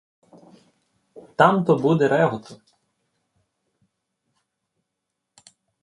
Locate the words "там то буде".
1.37-2.07